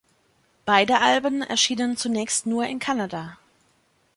Beide 0.65 0.99
Alben 0.99 1.43
erschienen 1.43 1.95
zunächst 1.95 2.47
nur 2.47 2.65
in 2.65 2.79
Kanada. 2.79 3.37